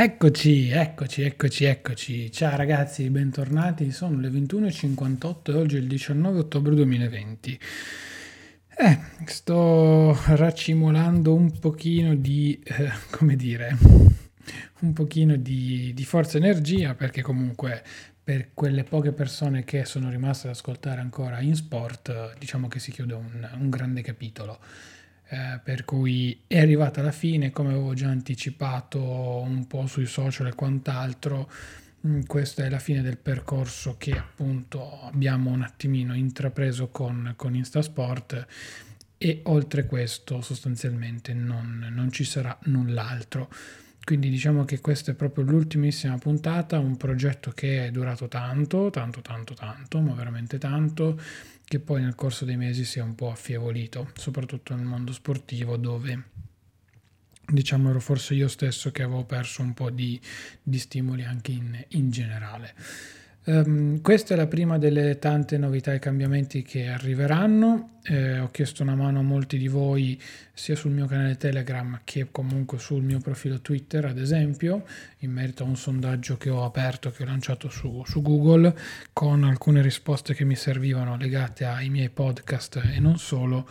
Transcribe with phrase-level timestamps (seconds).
[0.00, 2.30] Eccoci, eccoci, eccoci, eccoci.
[2.30, 3.90] Ciao ragazzi, bentornati.
[3.90, 7.58] Sono le 21.58 e oggi è il 19 ottobre 2020.
[8.76, 13.76] Eh, sto raccimolando un pochino di, eh, come dire,
[14.82, 17.82] un pochino di, di forza energia perché comunque
[18.22, 22.92] per quelle poche persone che sono rimaste ad ascoltare ancora in sport, diciamo che si
[22.92, 24.60] chiude un, un grande capitolo
[25.30, 30.46] eh, per cui è arrivata alla fine, come avevo già anticipato un po' sui social
[30.46, 31.50] e quant'altro,
[32.06, 37.54] mm, questa è la fine del percorso che appunto abbiamo un attimino intrapreso con, con
[37.54, 38.46] Instasport
[39.18, 43.50] e oltre questo sostanzialmente non, non ci sarà null'altro.
[44.02, 49.20] Quindi diciamo che questa è proprio l'ultimissima puntata, un progetto che è durato tanto, tanto,
[49.20, 51.20] tanto, tanto, ma veramente tanto,
[51.68, 55.76] che poi nel corso dei mesi si è un po' affievolito, soprattutto nel mondo sportivo
[55.76, 56.24] dove
[57.46, 60.18] diciamo ero forse io stesso che avevo perso un po' di,
[60.62, 62.74] di stimoli anche in, in generale.
[63.44, 68.00] Um, questa è la prima delle tante novità e cambiamenti che arriveranno.
[68.02, 70.20] Eh, ho chiesto una mano a molti di voi
[70.52, 74.84] sia sul mio canale Telegram che comunque sul mio profilo Twitter, ad esempio,
[75.20, 78.76] in merito a un sondaggio che ho aperto, che ho lanciato su, su Google,
[79.14, 83.66] con alcune risposte che mi servivano legate ai miei podcast e non solo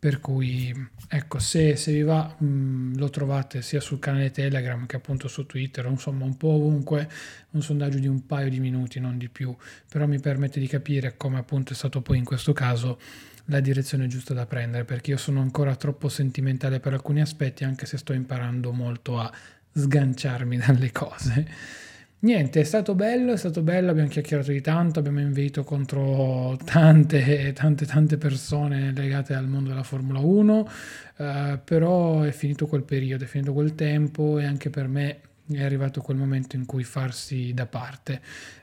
[0.00, 0.74] per cui
[1.08, 5.28] ecco se, se vi va mh, mm, lo trovate sia sul canale Telegram che appunto
[5.28, 7.06] su Twitter insomma un po' ovunque
[7.50, 9.54] un sondaggio di un paio di minuti non di più.
[9.90, 12.98] Però mi permette di capire come appunto è stato poi in questo caso
[13.46, 17.84] la direzione giusta da prendere perché io sono ancora troppo sentimentale per alcuni aspetti anche
[17.84, 19.30] se sto imparando molto a
[19.74, 21.48] sganciarmi dalle cose
[22.22, 27.54] Niente, è stato bello, è stato bello, abbiamo chiacchierato di tanto, abbiamo invito contro tante,
[27.54, 30.68] tante, tante persone legate al mondo della Formula 1,
[31.16, 35.20] eh, però è finito quel periodo, è finito quel tempo e anche per me
[35.50, 38.20] è arrivato quel momento in cui farsi da parte.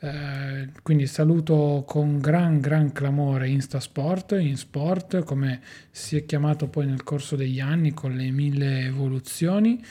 [0.00, 7.02] Eh, quindi saluto con gran gran clamore Instasport, InSport, come si è chiamato poi nel
[7.02, 9.82] corso degli anni con le mille evoluzioni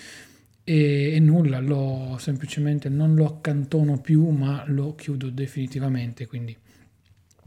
[0.69, 6.53] e, e, nulla, lo, semplicemente non lo accantono più ma lo chiudo definitivamente, quindi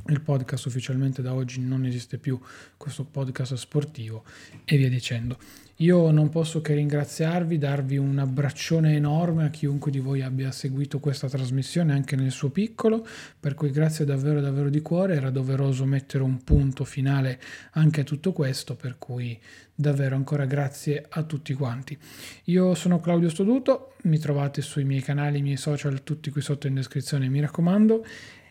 [0.06, 2.41] il podcast ufficialmente da oggi non esiste più,
[2.78, 4.25] questo podcast sportivo
[4.64, 5.36] e via dicendo.
[5.80, 11.00] Io non posso che ringraziarvi, darvi un abbraccione enorme a chiunque di voi abbia seguito
[11.00, 13.06] questa trasmissione anche nel suo piccolo,
[13.38, 17.41] per cui grazie davvero davvero di cuore, era doveroso mettere un punto finale
[17.72, 19.41] anche a tutto questo, per cui
[19.74, 21.97] davvero ancora grazie a tutti quanti.
[22.44, 26.66] Io sono Claudio Stoduto, mi trovate sui miei canali, i miei social, tutti qui sotto
[26.66, 28.04] in descrizione, mi raccomando.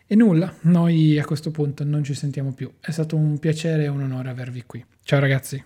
[0.04, 2.72] E nulla, noi a questo punto non ci sentiamo più.
[2.80, 4.84] È stato un piacere e un onore avervi qui.
[5.04, 5.62] Ciao ragazzi.